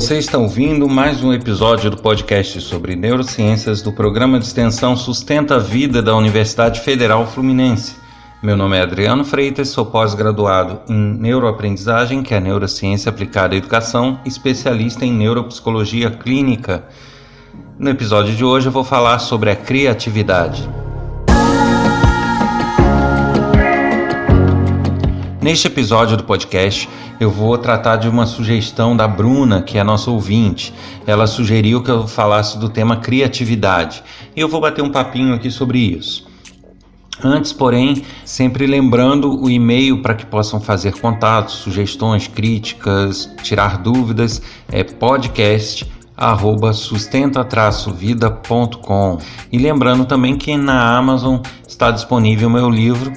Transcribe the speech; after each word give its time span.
Você 0.00 0.16
está 0.16 0.38
ouvindo 0.38 0.88
mais 0.88 1.22
um 1.22 1.30
episódio 1.30 1.90
do 1.90 1.98
podcast 1.98 2.58
sobre 2.62 2.96
neurociências 2.96 3.82
do 3.82 3.92
programa 3.92 4.38
de 4.38 4.46
extensão 4.46 4.96
Sustenta 4.96 5.56
a 5.56 5.58
Vida 5.58 6.00
da 6.00 6.16
Universidade 6.16 6.80
Federal 6.80 7.26
Fluminense. 7.26 7.96
Meu 8.42 8.56
nome 8.56 8.78
é 8.78 8.80
Adriano 8.80 9.26
Freitas, 9.26 9.68
sou 9.68 9.84
pós-graduado 9.84 10.80
em 10.88 10.98
neuroaprendizagem, 11.18 12.22
que 12.22 12.32
é 12.32 12.40
neurociência 12.40 13.10
aplicada 13.10 13.54
à 13.54 13.58
educação, 13.58 14.18
especialista 14.24 15.04
em 15.04 15.12
neuropsicologia 15.12 16.10
clínica. 16.10 16.82
No 17.78 17.90
episódio 17.90 18.34
de 18.34 18.42
hoje 18.42 18.68
eu 18.68 18.72
vou 18.72 18.84
falar 18.84 19.18
sobre 19.18 19.50
a 19.50 19.54
criatividade. 19.54 20.66
Neste 25.42 25.68
episódio 25.68 26.18
do 26.18 26.24
podcast, 26.24 26.86
eu 27.18 27.30
vou 27.30 27.56
tratar 27.56 27.96
de 27.96 28.06
uma 28.06 28.26
sugestão 28.26 28.94
da 28.94 29.08
Bruna, 29.08 29.62
que 29.62 29.78
é 29.78 29.82
nossa 29.82 30.10
ouvinte. 30.10 30.70
Ela 31.06 31.26
sugeriu 31.26 31.82
que 31.82 31.90
eu 31.90 32.06
falasse 32.06 32.58
do 32.58 32.68
tema 32.68 32.98
criatividade 32.98 34.02
e 34.36 34.40
eu 34.40 34.48
vou 34.48 34.60
bater 34.60 34.84
um 34.84 34.90
papinho 34.90 35.32
aqui 35.32 35.50
sobre 35.50 35.78
isso. 35.78 36.28
Antes, 37.24 37.54
porém, 37.54 38.04
sempre 38.22 38.66
lembrando 38.66 39.42
o 39.42 39.48
e-mail 39.48 40.02
para 40.02 40.14
que 40.14 40.26
possam 40.26 40.60
fazer 40.60 41.00
contatos, 41.00 41.54
sugestões, 41.54 42.28
críticas, 42.28 43.30
tirar 43.42 43.78
dúvidas, 43.78 44.42
é 44.70 44.84
podcast 44.84 45.90
sustenta-vida.com. 46.74 49.18
E 49.50 49.56
lembrando 49.56 50.04
também 50.04 50.36
que 50.36 50.54
na 50.58 50.98
Amazon 50.98 51.38
está 51.66 51.90
disponível 51.90 52.48
o 52.48 52.52
meu 52.52 52.68
livro 52.68 53.10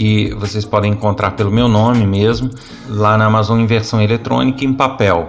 que 0.00 0.32
vocês 0.34 0.64
podem 0.64 0.92
encontrar 0.92 1.32
pelo 1.32 1.50
meu 1.50 1.68
nome 1.68 2.06
mesmo, 2.06 2.48
lá 2.88 3.18
na 3.18 3.26
Amazon 3.26 3.60
em 3.60 3.66
versão 3.66 4.00
eletrônica 4.00 4.64
e 4.64 4.66
em 4.66 4.72
papel. 4.72 5.28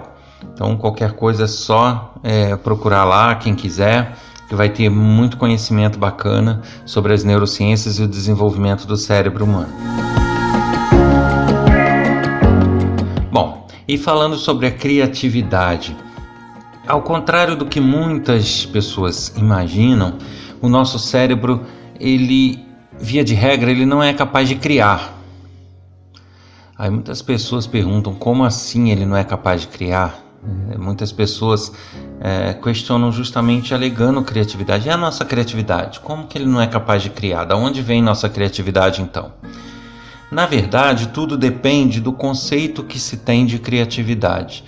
Então, 0.54 0.78
qualquer 0.78 1.12
coisa 1.12 1.44
é 1.44 1.46
só 1.46 2.14
é, 2.22 2.56
procurar 2.56 3.04
lá, 3.04 3.34
quem 3.34 3.54
quiser, 3.54 4.16
que 4.48 4.54
vai 4.54 4.70
ter 4.70 4.88
muito 4.88 5.36
conhecimento 5.36 5.98
bacana 5.98 6.62
sobre 6.86 7.12
as 7.12 7.22
neurociências 7.22 7.98
e 7.98 8.02
o 8.02 8.08
desenvolvimento 8.08 8.86
do 8.86 8.96
cérebro 8.96 9.44
humano. 9.44 9.68
Bom, 13.30 13.66
e 13.86 13.98
falando 13.98 14.36
sobre 14.36 14.68
a 14.68 14.70
criatividade, 14.70 15.94
ao 16.88 17.02
contrário 17.02 17.56
do 17.56 17.66
que 17.66 17.78
muitas 17.78 18.64
pessoas 18.64 19.34
imaginam, 19.36 20.14
o 20.62 20.68
nosso 20.70 20.98
cérebro 20.98 21.60
ele 22.00 22.71
via 22.98 23.24
de 23.24 23.34
regra, 23.34 23.70
ele 23.70 23.86
não 23.86 24.02
é 24.02 24.12
capaz 24.12 24.48
de 24.48 24.56
criar. 24.56 25.18
Aí 26.76 26.90
muitas 26.90 27.22
pessoas 27.22 27.66
perguntam 27.66 28.14
como 28.14 28.44
assim 28.44 28.90
ele 28.90 29.06
não 29.06 29.16
é 29.16 29.24
capaz 29.24 29.62
de 29.62 29.68
criar. 29.68 30.18
É, 30.72 30.76
muitas 30.76 31.12
pessoas 31.12 31.72
é, 32.20 32.52
questionam 32.54 33.12
justamente 33.12 33.72
alegando 33.72 34.22
criatividade. 34.22 34.88
E 34.88 34.90
a 34.90 34.96
nossa 34.96 35.24
criatividade? 35.24 36.00
Como 36.00 36.26
que 36.26 36.36
ele 36.36 36.46
não 36.46 36.60
é 36.60 36.66
capaz 36.66 37.02
de 37.02 37.10
criar? 37.10 37.44
Da 37.44 37.56
onde 37.56 37.80
vem 37.80 38.02
nossa 38.02 38.28
criatividade 38.28 39.00
então? 39.00 39.32
Na 40.30 40.46
verdade, 40.46 41.08
tudo 41.08 41.36
depende 41.36 42.00
do 42.00 42.12
conceito 42.12 42.82
que 42.82 42.98
se 42.98 43.18
tem 43.18 43.46
de 43.46 43.58
criatividade. 43.58 44.64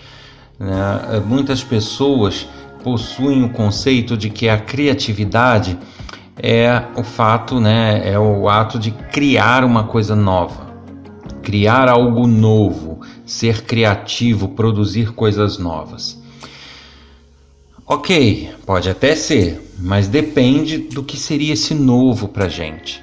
Né? 0.58 1.22
Muitas 1.27 1.64
pessoas 1.64 2.47
possuem 2.84 3.42
o 3.42 3.48
conceito 3.48 4.17
de 4.17 4.28
que 4.28 4.48
a 4.48 4.58
criatividade 4.58 5.77
é 6.37 6.83
o 6.97 7.03
fato, 7.03 7.61
né, 7.61 8.03
é 8.05 8.19
o 8.19 8.49
ato 8.49 8.79
de 8.79 8.91
criar 8.91 9.65
uma 9.65 9.85
coisa 9.85 10.17
nova, 10.17 10.75
criar 11.43 11.89
algo 11.89 12.27
novo, 12.27 13.01
ser 13.25 13.63
criativo, 13.63 14.48
produzir 14.48 15.13
coisas 15.13 15.58
novas. 15.58 16.20
Ok, 17.86 18.51
pode 18.64 18.89
até 18.89 19.14
ser, 19.14 19.73
mas 19.79 20.08
depende 20.08 20.79
do 20.79 21.03
que 21.03 21.17
seria 21.17 21.53
esse 21.53 21.75
novo 21.75 22.29
para 22.29 22.48
gente. 22.48 23.03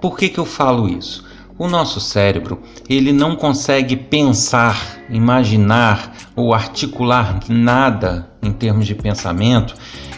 Por 0.00 0.18
que, 0.18 0.28
que 0.28 0.38
eu 0.38 0.44
falo 0.44 0.88
isso? 0.88 1.24
O 1.58 1.68
nosso 1.68 2.00
cérebro 2.00 2.60
ele 2.88 3.12
não 3.12 3.36
consegue 3.36 3.96
pensar, 3.96 4.98
imaginar 5.08 6.12
ou 6.34 6.52
articular 6.52 7.40
nada 7.48 8.28
em 8.42 8.52
termos 8.52 8.86
de 8.86 8.94
pensamento 8.94 9.74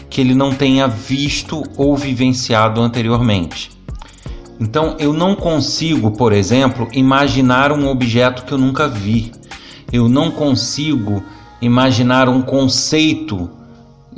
que 0.09 0.21
ele 0.21 0.33
não 0.33 0.51
tenha 0.51 0.87
visto 0.87 1.63
ou 1.77 1.95
vivenciado 1.95 2.81
anteriormente. 2.81 3.71
Então 4.59 4.95
eu 4.99 5.11
não 5.11 5.35
consigo, 5.35 6.11
por 6.11 6.31
exemplo, 6.31 6.87
imaginar 6.93 7.71
um 7.71 7.87
objeto 7.87 8.45
que 8.45 8.53
eu 8.53 8.57
nunca 8.57 8.87
vi. 8.87 9.31
Eu 9.91 10.07
não 10.07 10.31
consigo 10.31 11.23
imaginar 11.61 12.29
um 12.29 12.41
conceito 12.41 13.49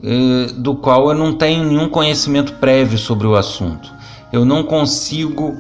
eh, 0.04 0.52
do 0.56 0.76
qual 0.76 1.10
eu 1.10 1.16
não 1.16 1.34
tenho 1.34 1.64
nenhum 1.64 1.90
conhecimento 1.90 2.54
prévio 2.54 2.98
sobre 2.98 3.26
o 3.26 3.36
assunto. 3.36 3.92
Eu 4.32 4.46
não 4.46 4.64
consigo 4.64 5.58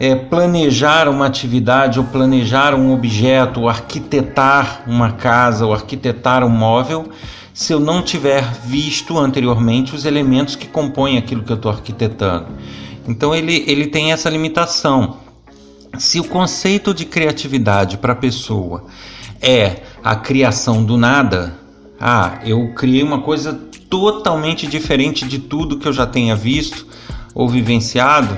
eh, 0.00 0.16
planejar 0.16 1.08
uma 1.08 1.26
atividade 1.26 1.98
ou 1.98 2.04
planejar 2.04 2.74
um 2.74 2.92
objeto, 2.92 3.60
ou 3.60 3.68
arquitetar 3.68 4.82
uma 4.86 5.12
casa, 5.12 5.64
ou 5.64 5.72
arquitetar 5.72 6.44
um 6.44 6.48
móvel 6.48 7.08
se 7.56 7.72
eu 7.72 7.80
não 7.80 8.02
tiver 8.02 8.44
visto 8.66 9.18
anteriormente 9.18 9.94
os 9.94 10.04
elementos 10.04 10.54
que 10.54 10.66
compõem 10.66 11.16
aquilo 11.16 11.42
que 11.42 11.50
eu 11.50 11.56
estou 11.56 11.72
arquitetando. 11.72 12.48
Então 13.08 13.34
ele, 13.34 13.64
ele 13.66 13.86
tem 13.86 14.12
essa 14.12 14.28
limitação. 14.28 15.20
Se 15.98 16.20
o 16.20 16.24
conceito 16.24 16.92
de 16.92 17.06
criatividade 17.06 17.96
para 17.96 18.12
a 18.12 18.16
pessoa 18.16 18.84
é 19.40 19.76
a 20.04 20.14
criação 20.14 20.84
do 20.84 20.98
nada, 20.98 21.58
ah, 21.98 22.40
eu 22.44 22.74
criei 22.74 23.02
uma 23.02 23.22
coisa 23.22 23.54
totalmente 23.88 24.66
diferente 24.66 25.26
de 25.26 25.38
tudo 25.38 25.78
que 25.78 25.88
eu 25.88 25.94
já 25.94 26.06
tenha 26.06 26.36
visto 26.36 26.86
ou 27.34 27.48
vivenciado, 27.48 28.36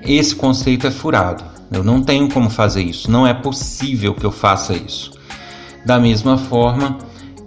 esse 0.00 0.34
conceito 0.34 0.86
é 0.86 0.90
furado. 0.90 1.44
Eu 1.70 1.84
não 1.84 2.02
tenho 2.02 2.30
como 2.30 2.48
fazer 2.48 2.82
isso, 2.82 3.10
não 3.10 3.26
é 3.26 3.34
possível 3.34 4.14
que 4.14 4.24
eu 4.24 4.32
faça 4.32 4.72
isso. 4.72 5.12
Da 5.84 6.00
mesma 6.00 6.38
forma, 6.38 6.96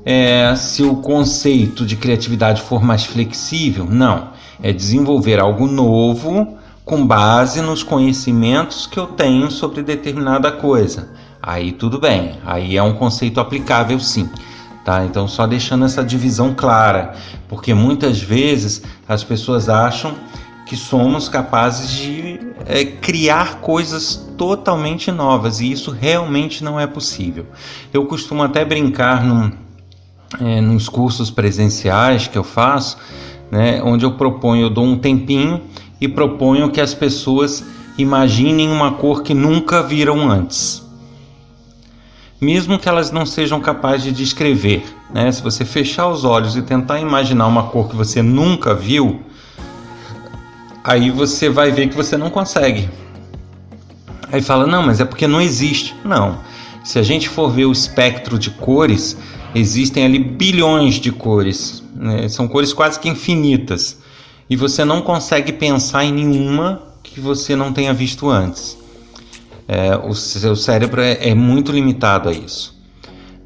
é, 0.09 0.55
se 0.55 0.83
o 0.83 0.95
conceito 0.95 1.85
de 1.85 1.97
criatividade 1.97 2.61
for 2.61 2.81
mais 2.81 3.03
flexível. 3.03 3.85
Não. 3.85 4.29
É 4.63 4.71
desenvolver 4.71 5.37
algo 5.37 5.67
novo 5.67 6.57
com 6.85 7.05
base 7.05 7.61
nos 7.61 7.83
conhecimentos 7.83 8.87
que 8.87 8.97
eu 8.97 9.07
tenho 9.07 9.51
sobre 9.51 9.83
determinada 9.83 10.49
coisa. 10.49 11.09
Aí 11.43 11.73
tudo 11.73 11.99
bem, 11.99 12.39
aí 12.45 12.77
é 12.77 12.81
um 12.81 12.93
conceito 12.93 13.41
aplicável 13.41 13.99
sim. 13.99 14.29
Tá? 14.85 15.03
Então, 15.03 15.27
só 15.27 15.45
deixando 15.45 15.83
essa 15.83 16.01
divisão 16.01 16.53
clara, 16.53 17.13
porque 17.49 17.73
muitas 17.73 18.21
vezes 18.21 18.83
as 19.09 19.25
pessoas 19.25 19.67
acham 19.67 20.15
que 20.65 20.77
somos 20.77 21.27
capazes 21.27 21.91
de 21.91 22.39
é, 22.65 22.85
criar 22.85 23.59
coisas 23.59 24.15
totalmente 24.37 25.11
novas 25.11 25.59
e 25.59 25.69
isso 25.69 25.91
realmente 25.91 26.63
não 26.63 26.79
é 26.79 26.87
possível. 26.87 27.45
Eu 27.93 28.05
costumo 28.05 28.43
até 28.43 28.63
brincar 28.63 29.23
num, 29.23 29.51
é, 30.39 30.61
nos 30.61 30.89
cursos 30.89 31.29
presenciais 31.29 32.27
que 32.27 32.37
eu 32.37 32.43
faço, 32.43 32.97
né, 33.49 33.81
onde 33.83 34.05
eu 34.05 34.11
proponho, 34.11 34.63
eu 34.63 34.69
dou 34.69 34.85
um 34.85 34.97
tempinho 34.97 35.61
e 35.99 36.07
proponho 36.07 36.69
que 36.69 36.81
as 36.81 36.93
pessoas 36.93 37.63
imaginem 37.97 38.69
uma 38.69 38.91
cor 38.91 39.23
que 39.23 39.33
nunca 39.33 39.81
viram 39.81 40.29
antes. 40.29 40.85
Mesmo 42.39 42.77
que 42.77 42.87
elas 42.87 43.11
não 43.11 43.25
sejam 43.25 43.59
capazes 43.59 44.03
de 44.03 44.11
descrever, 44.11 44.83
né? 45.11 45.31
se 45.31 45.41
você 45.41 45.65
fechar 45.65 46.07
os 46.07 46.23
olhos 46.23 46.55
e 46.55 46.61
tentar 46.61 46.99
imaginar 46.99 47.47
uma 47.47 47.63
cor 47.63 47.89
que 47.89 47.95
você 47.95 48.21
nunca 48.21 48.75
viu, 48.75 49.21
aí 50.83 51.09
você 51.09 51.49
vai 51.49 51.71
ver 51.71 51.89
que 51.89 51.95
você 51.95 52.15
não 52.15 52.29
consegue. 52.29 52.87
Aí 54.31 54.41
fala, 54.41 54.67
não, 54.67 54.83
mas 54.83 54.99
é 54.99 55.05
porque 55.05 55.25
não 55.25 55.41
existe. 55.41 55.95
Não. 56.03 56.39
Se 56.83 56.99
a 56.99 57.03
gente 57.03 57.27
for 57.27 57.49
ver 57.49 57.65
o 57.65 57.71
espectro 57.71 58.37
de 58.37 58.51
cores, 58.51 59.17
existem 59.55 60.05
ali 60.05 60.19
bilhões 60.19 60.95
de 60.95 61.11
cores, 61.11 61.83
né? 61.95 62.27
são 62.29 62.47
cores 62.47 62.73
quase 62.73 62.99
que 62.99 63.09
infinitas, 63.09 63.99
e 64.49 64.55
você 64.55 64.85
não 64.85 65.01
consegue 65.01 65.51
pensar 65.51 66.05
em 66.05 66.13
nenhuma 66.13 66.81
que 67.03 67.19
você 67.19 67.55
não 67.55 67.73
tenha 67.73 67.93
visto 67.93 68.29
antes. 68.29 68.77
É, 69.67 69.97
o 69.97 70.13
seu 70.13 70.55
cérebro 70.55 71.01
é, 71.01 71.29
é 71.29 71.35
muito 71.35 71.71
limitado 71.71 72.29
a 72.29 72.31
isso. 72.31 72.76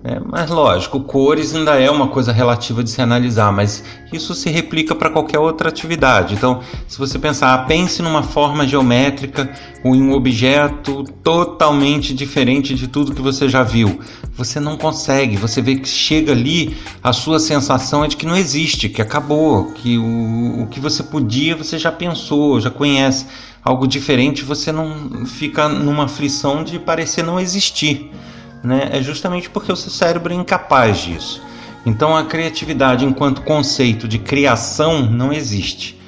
É, 0.04 0.20
mas 0.20 0.50
lógico, 0.50 1.00
cores 1.02 1.54
ainda 1.54 1.80
é 1.80 1.90
uma 1.90 2.08
coisa 2.08 2.32
relativa 2.32 2.84
de 2.84 2.90
se 2.90 3.00
analisar, 3.04 3.52
mas 3.52 3.84
isso 4.12 4.34
se 4.34 4.50
replica 4.50 4.96
para 4.96 5.12
qualquer 5.12 5.38
outra 5.38 5.70
atividade. 5.70 6.34
Então, 6.34 6.60
se 6.88 6.98
você 6.98 7.20
pensar, 7.20 7.68
pense 7.68 8.02
numa 8.02 8.24
forma 8.24 8.68
geométrica 8.68 9.48
ou 9.84 9.96
em 9.96 10.02
um 10.02 10.14
objeto 10.14 11.04
totalmente 11.24 12.16
diferente 12.16 12.74
de 12.74 12.88
tudo 12.88 13.14
que 13.14 13.22
você 13.22 13.48
já 13.48 13.62
viu. 13.62 14.00
Você 14.34 14.60
não 14.60 14.76
consegue, 14.76 15.38
você 15.38 15.62
vê 15.62 15.76
que 15.76 15.88
chega 15.88 16.32
ali, 16.32 16.76
a 17.04 17.14
sua 17.14 17.38
sensação 17.38 18.04
é 18.04 18.08
de 18.08 18.18
que 18.18 18.26
não 18.26 18.36
existe, 18.36 18.90
que 18.90 19.04
acabou, 19.04 19.72
que 19.72 20.00
o, 20.00 20.64
o 20.64 20.68
que 20.68 20.80
você 20.80 21.04
podia 21.04 21.56
você 21.56 21.78
já 21.78 21.92
pensou, 21.92 22.60
já 22.60 22.72
conhece. 22.72 23.28
Algo 23.64 23.88
diferente, 23.88 24.44
você 24.44 24.72
não 24.72 25.28
fica 25.28 25.70
numa 25.70 26.06
aflição 26.06 26.64
de 26.64 26.80
parecer 26.80 27.24
não 27.24 27.40
existir 27.40 28.10
né? 28.64 28.90
É 28.92 29.02
justamente 29.02 29.50
porque 29.50 29.72
o 29.72 29.76
seu 29.76 29.92
cérebro 29.92 30.34
é 30.34 30.36
incapaz 30.36 31.00
disso. 31.00 31.42
Então 31.86 32.16
a 32.16 32.24
criatividade 32.24 33.06
enquanto 33.06 33.42
conceito 33.42 34.08
de 34.08 34.20
criação 34.20 35.02
não 35.10 35.34
existe. 35.34 36.00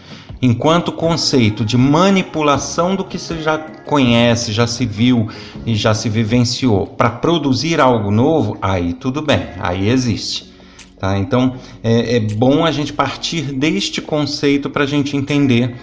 Enquanto 0.41 0.91
conceito 0.91 1.63
de 1.63 1.77
manipulação 1.77 2.95
do 2.95 3.05
que 3.05 3.17
você 3.17 3.41
já 3.41 3.57
conhece, 3.57 4.51
já 4.51 4.67
se 4.67 4.85
viu 4.85 5.29
e 5.65 5.73
já 5.73 5.93
se 5.93 6.09
vivenciou 6.09 6.85
para 6.85 7.09
produzir 7.09 7.79
algo 7.79 8.11
novo, 8.11 8.57
aí 8.61 8.93
tudo 8.93 9.21
bem, 9.21 9.47
aí 9.59 9.87
existe. 9.87 10.53
Tá? 10.99 11.17
Então 11.17 11.55
é, 11.81 12.17
é 12.17 12.19
bom 12.19 12.65
a 12.65 12.71
gente 12.71 12.91
partir 12.91 13.53
deste 13.53 14.01
conceito 14.01 14.69
para 14.69 14.83
a 14.83 14.87
gente 14.87 15.15
entender 15.15 15.75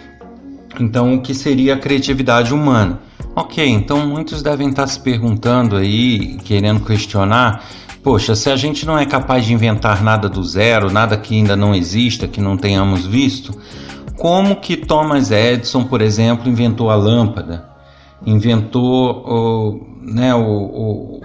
então 0.79 1.15
o 1.15 1.23
que 1.23 1.35
seria 1.35 1.75
a 1.75 1.79
criatividade 1.79 2.55
humana. 2.55 3.01
Ok, 3.35 3.67
então 3.67 4.07
muitos 4.07 4.43
devem 4.43 4.71
estar 4.71 4.87
se 4.87 5.01
perguntando 5.01 5.77
aí, 5.77 6.37
querendo 6.45 6.81
questionar 6.85 7.65
Poxa, 8.03 8.35
se 8.35 8.51
a 8.51 8.57
gente 8.57 8.87
não 8.87 8.99
é 8.99 9.05
capaz 9.05 9.45
de 9.45 9.53
inventar 9.53 10.03
nada 10.03 10.27
do 10.27 10.43
zero, 10.43 10.91
nada 10.91 11.19
que 11.19 11.37
ainda 11.37 11.55
não 11.55 11.75
exista, 11.75 12.27
que 12.27 12.41
não 12.41 12.57
tenhamos 12.57 13.07
visto, 13.07 13.55
como 14.17 14.57
que 14.57 14.75
Thomas 14.75 15.31
Edison, 15.31 15.85
por 15.85 16.01
exemplo, 16.01 16.49
inventou 16.49 16.91
a 16.91 16.95
lâmpada, 16.95 17.69
inventou 18.25 19.23
o, 19.27 19.81
né, 20.01 20.35
o, 20.35 20.41
o, 20.41 21.21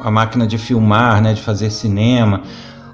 a 0.00 0.12
máquina 0.12 0.46
de 0.46 0.58
filmar, 0.58 1.20
né, 1.20 1.34
de 1.34 1.42
fazer 1.42 1.70
cinema? 1.70 2.42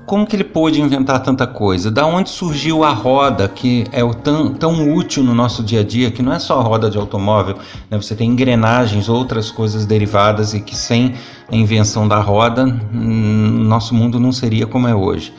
Como 0.09 0.27
que 0.27 0.35
ele 0.35 0.43
pôde 0.43 0.81
inventar 0.81 1.23
tanta 1.23 1.47
coisa? 1.47 1.91
Da 1.91 2.07
onde 2.07 2.31
surgiu 2.31 2.83
a 2.83 2.91
roda, 2.91 3.47
que 3.47 3.85
é 3.93 4.03
o 4.03 4.15
tão, 4.15 4.55
tão 4.55 4.95
útil 4.95 5.23
no 5.23 5.35
nosso 5.35 5.63
dia 5.63 5.81
a 5.81 5.85
dia, 5.85 6.11
que 6.11 6.23
não 6.23 6.33
é 6.33 6.39
só 6.39 6.63
roda 6.63 6.89
de 6.89 6.97
automóvel, 6.97 7.59
né? 7.91 8.01
você 8.01 8.17
tem 8.17 8.31
engrenagens, 8.31 9.11
outras 9.11 9.51
coisas 9.51 9.85
derivadas 9.85 10.55
e 10.55 10.61
que 10.61 10.75
sem 10.75 11.15
a 11.53 11.55
invenção 11.55 12.09
da 12.09 12.19
roda, 12.19 12.65
hum, 12.65 13.65
nosso 13.65 13.95
mundo 13.95 14.19
não 14.19 14.33
seria 14.33 14.67
como 14.67 14.89
é 14.89 14.95
hoje. 14.95 15.31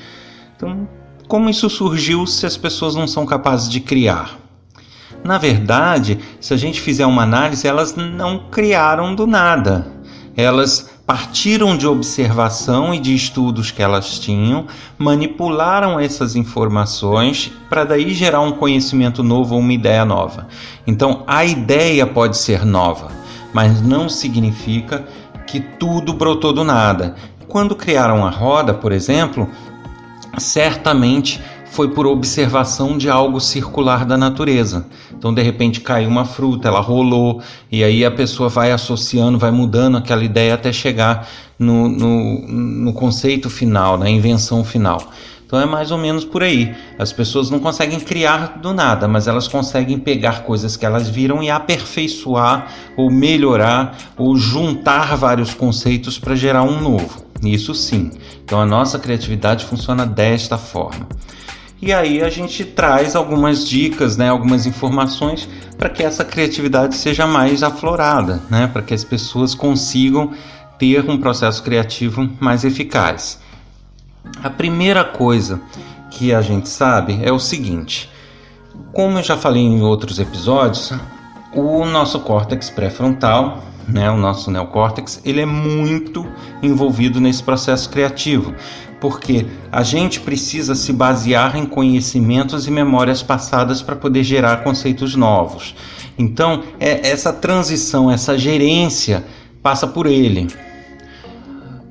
Então, 0.56 0.88
como 1.28 1.50
isso 1.50 1.68
surgiu 1.68 2.28
se 2.28 2.46
as 2.46 2.56
pessoas 2.56 2.94
não 2.94 3.08
são 3.08 3.26
capazes 3.26 3.68
de 3.70 3.80
criar? 3.80 4.38
Na 5.24 5.40
verdade, 5.40 6.20
se 6.40 6.54
a 6.54 6.58
gente 6.58 6.80
fizer 6.80 7.08
uma 7.08 7.24
análise, 7.24 7.68
elas 7.68 7.96
não 7.96 8.50
criaram 8.52 9.16
do 9.16 9.26
nada. 9.26 9.88
Elas 10.38 10.99
partiram 11.10 11.76
de 11.76 11.88
observação 11.88 12.94
e 12.94 13.00
de 13.00 13.16
estudos 13.16 13.72
que 13.72 13.82
elas 13.82 14.20
tinham, 14.20 14.68
manipularam 14.96 16.00
essas 16.00 16.36
informações 16.36 17.52
para 17.68 17.84
daí 17.84 18.14
gerar 18.14 18.42
um 18.42 18.52
conhecimento 18.52 19.24
novo 19.24 19.56
ou 19.56 19.60
uma 19.60 19.74
ideia 19.74 20.06
nova. 20.06 20.48
Então, 20.86 21.24
a 21.26 21.44
ideia 21.44 22.06
pode 22.06 22.38
ser 22.38 22.64
nova, 22.64 23.10
mas 23.52 23.82
não 23.82 24.08
significa 24.08 25.04
que 25.48 25.60
tudo 25.60 26.14
brotou 26.14 26.54
do 26.54 26.64
nada. 26.64 27.16
Quando 27.48 27.76
criaram 27.76 28.24
a 28.24 28.30
roda, 28.30 28.76
por 28.76 28.92
exemplo, 28.92 29.50
certamente 30.38 31.42
foi 31.72 31.90
por 31.90 32.06
observação 32.08 32.98
de 32.98 33.10
algo 33.10 33.40
circular 33.40 34.06
da 34.06 34.18
natureza. 34.18 34.86
Então, 35.16 35.34
de 35.34 35.42
repente, 35.42 35.82
caiu 35.82 36.10
uma 36.10 36.26
fruta, 36.26 36.68
ela 36.68 36.80
rolou, 36.80 37.42
e 37.72 37.84
aí 37.84 38.04
a 38.04 38.12
pessoa 38.12 38.50
vai 38.50 38.72
associando, 38.72 39.38
vai 39.38 39.52
mudando 39.52 39.98
aquela 39.98 40.24
ideia 40.24 40.54
até 40.54 40.72
chegar 40.72 41.28
no, 41.58 41.88
no, 41.88 42.48
no 42.48 42.94
conceito 42.94 43.50
final, 43.50 43.98
na 43.98 44.10
invenção 44.10 44.64
final. 44.64 45.00
Então 45.50 45.60
é 45.60 45.66
mais 45.66 45.90
ou 45.90 45.98
menos 45.98 46.24
por 46.24 46.44
aí. 46.44 46.76
As 47.00 47.12
pessoas 47.12 47.50
não 47.50 47.60
conseguem 47.60 48.00
criar 48.00 48.60
do 48.60 48.72
nada, 48.72 49.08
mas 49.08 49.28
elas 49.28 49.48
conseguem 49.48 49.98
pegar 49.98 50.44
coisas 50.44 50.78
que 50.78 50.86
elas 50.86 51.10
viram 51.10 51.42
e 51.42 51.50
aperfeiçoar, 51.50 52.68
ou 52.96 53.10
melhorar, 53.10 53.98
ou 54.16 54.36
juntar 54.38 55.18
vários 55.18 55.52
conceitos 55.56 56.20
para 56.20 56.36
gerar 56.36 56.62
um 56.62 56.80
novo. 56.80 57.26
Isso 57.44 57.74
sim. 57.74 58.12
Então 58.46 58.62
a 58.62 58.66
nossa 58.66 59.00
criatividade 59.00 59.66
funciona 59.66 60.06
desta 60.06 60.56
forma. 60.56 61.08
E 61.82 61.94
aí 61.94 62.22
a 62.22 62.30
gente 62.30 62.66
traz 62.66 63.16
algumas 63.16 63.68
dicas, 63.68 64.18
né, 64.18 64.30
algumas 64.30 64.66
informações 64.66 65.48
para 65.78 65.90
que 65.90 66.04
essa 66.04 66.26
criatividade 66.26 66.96
seja 66.96 67.26
mais 67.26 67.64
aflorada, 67.64 68.42
né, 68.50 68.68
para 68.68 68.82
que 68.82 68.94
as 68.94 69.04
pessoas 69.04 69.56
consigam 69.56 70.32
ter 70.78 71.10
um 71.10 71.18
processo 71.18 71.64
criativo 71.64 72.30
mais 72.40 72.66
eficaz. 72.66 73.40
A 74.44 74.50
primeira 74.50 75.06
coisa 75.06 75.62
que 76.12 76.34
a 76.34 76.42
gente 76.42 76.68
sabe 76.68 77.20
é 77.24 77.32
o 77.32 77.40
seguinte: 77.40 78.10
como 78.92 79.18
eu 79.18 79.24
já 79.24 79.38
falei 79.38 79.64
em 79.64 79.82
outros 79.82 80.20
episódios, 80.20 80.92
o 81.54 81.86
nosso 81.86 82.20
córtex 82.20 82.70
pré-frontal 82.70 83.64
né, 83.92 84.10
o 84.10 84.18
nosso 84.18 84.52
neocórtex, 84.52 85.22
ele 85.26 85.42
é 85.42 85.46
muito 85.46 86.26
envolvido 86.62 87.20
nesse 87.20 87.44
processo 87.44 87.90
criativo, 87.90 88.54
porque 89.00 89.46
a 89.72 89.84
gente 89.84 90.20
precisa 90.20 90.76
se 90.76 90.92
basear 90.92 91.56
em 91.56 91.66
conhecimentos 91.66 92.68
e 92.68 92.72
memórias 92.72 93.24
passadas 93.24 93.82
para 93.82 93.96
poder 93.96 94.24
gerar 94.24 94.64
conceitos 94.64 95.16
novos. 95.16 95.76
Então, 96.18 96.64
é, 96.80 97.10
essa 97.10 97.32
transição, 97.32 98.12
essa 98.12 98.38
gerência 98.38 99.24
passa 99.64 99.88
por 99.88 100.06
ele. 100.06 100.48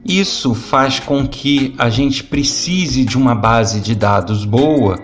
Isso 0.05 0.55
faz 0.55 1.01
com 1.01 1.27
que 1.27 1.75
a 1.79 1.91
gente 1.91 2.25
precise 2.25 3.05
de 3.05 3.17
uma 3.17 3.35
base 3.35 3.81
de 3.81 3.95
dados 3.95 4.45
boa 4.45 4.99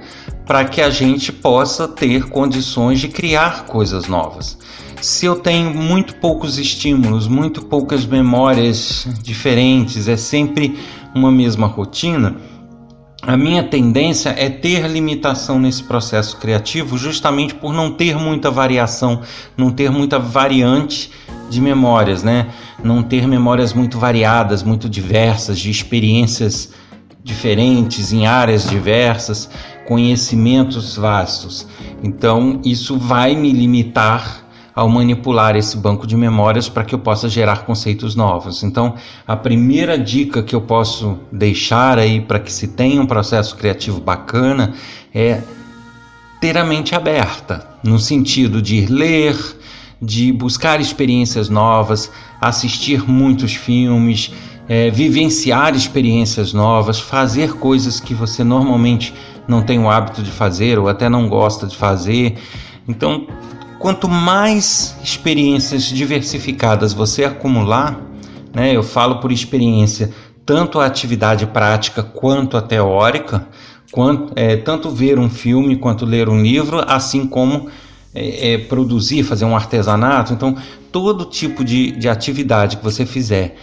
para 0.47 0.65
que 0.65 0.81
a 0.81 0.91
gente 0.91 1.33
possa 1.33 1.89
ter 1.89 2.29
condições 2.29 3.01
de 3.01 3.09
criar 3.09 3.65
coisas 3.65 4.07
novas 4.07 4.59
se 5.05 5.27
eu 5.27 5.37
tenho 5.37 5.75
muito 5.75 6.17
poucos 6.17 6.59
estímulos, 6.59 7.29
muito 7.29 7.61
poucas 7.67 8.07
memórias 8.07 9.07
diferentes, 9.23 10.09
é 10.09 10.17
sempre 10.17 10.79
uma 11.15 11.31
mesma 11.31 11.67
rotina, 11.67 12.37
a 13.27 13.37
minha 13.39 13.63
tendência 13.63 14.35
é 14.37 14.51
ter 14.51 14.87
limitação 14.87 15.59
nesse 15.59 15.83
processo 15.83 16.37
criativo, 16.37 16.99
justamente 16.99 17.55
por 17.55 17.73
não 17.73 17.91
ter 17.91 18.19
muita 18.19 18.51
variação, 18.51 19.23
não 19.57 19.71
ter 19.71 19.91
muita 19.91 20.19
variante 20.19 21.11
de 21.49 21.61
memórias, 21.61 22.23
né? 22.23 22.49
Não 22.83 23.03
ter 23.03 23.27
memórias 23.27 23.73
muito 23.73 23.99
variadas, 23.99 24.63
muito 24.63 24.91
diversas, 24.91 25.59
de 25.59 25.71
experiências 25.71 26.73
diferentes 27.23 28.13
em 28.13 28.27
áreas 28.27 28.69
diversas, 28.69 29.49
conhecimentos 29.87 30.97
vastos. 30.97 31.67
Então, 32.03 32.61
isso 32.63 32.99
vai 32.99 33.35
me 33.35 33.53
limitar 33.53 34.44
ao 34.75 34.89
manipular 34.89 35.55
esse 35.57 35.77
banco 35.77 36.07
de 36.07 36.17
memórias 36.17 36.69
para 36.69 36.85
que 36.85 36.95
eu 36.95 36.99
possa 36.99 37.29
gerar 37.29 37.65
conceitos 37.65 38.17
novos. 38.17 38.63
Então, 38.63 38.95
a 39.27 39.37
primeira 39.37 39.97
dica 39.99 40.43
que 40.43 40.55
eu 40.55 40.61
posso 40.61 41.19
deixar 41.31 41.99
aí 41.99 42.21
para 42.21 42.41
que 42.41 42.53
se 42.53 42.69
tenha 42.69 43.01
um 43.01 43.07
processo 43.07 43.57
criativo 43.57 44.01
bacana 44.01 44.75
é 45.15 45.41
ter 46.41 46.59
a 46.59 46.65
mente 46.65 46.95
aberta, 46.95 47.67
no 47.83 47.99
sentido 47.99 48.61
de 48.61 48.87
ler, 48.87 49.37
de 50.03 50.33
buscar 50.33 50.81
experiências 50.81 51.49
novas, 51.49 52.11
assistir 52.41 53.09
muitos 53.09 53.55
filmes, 53.55 54.33
é, 54.69 54.91
vivenciar 54.91 55.75
experiências 55.75 56.53
novas, 56.53 56.99
fazer 56.99 57.55
coisas 57.55 58.01
que 58.01 58.13
você 58.13 58.43
normalmente 58.43 59.15
não 59.47 59.63
tem 59.63 59.79
o 59.79 59.89
hábito 59.89 60.23
de 60.23 60.31
fazer 60.31 60.79
ou 60.79 60.89
até 60.89 61.09
não 61.09 61.29
gosta 61.29 61.67
de 61.67 61.77
fazer. 61.77 62.37
Então, 62.89 63.27
quanto 63.85 64.09
mais 64.09 64.97
experiências 65.05 65.83
diversificadas 65.83 66.95
você 66.95 67.23
acumular, 67.23 68.01
né, 68.55 68.75
eu 68.75 68.83
falo 68.83 69.17
por 69.17 69.31
experiência, 69.31 70.11
tanto 70.47 70.81
a 70.81 70.87
atividade 70.87 71.45
prática 71.49 72.03
quanto 72.03 72.57
a 72.57 72.63
teórica, 72.63 73.47
quanto, 73.93 74.33
é, 74.37 74.57
tanto 74.57 74.89
ver 74.89 75.19
um 75.19 75.29
filme 75.29 75.77
quanto 75.77 76.07
ler 76.07 76.31
um 76.31 76.41
livro, 76.41 76.83
assim 76.89 77.27
como 77.27 77.69
é, 78.15 78.55
é, 78.55 78.59
produzir, 78.59 79.23
fazer 79.23 79.45
um 79.45 79.55
artesanato. 79.55 80.33
Então, 80.33 80.57
todo 80.91 81.27
tipo 81.27 81.63
de, 81.63 81.91
de 81.91 82.09
atividade 82.09 82.79
que 82.79 82.83
você 82.83 83.05
fizer 83.05 83.55